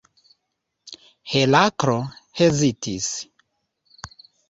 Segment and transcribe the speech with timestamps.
[1.35, 1.99] Heraklo
[2.43, 3.15] hezitis.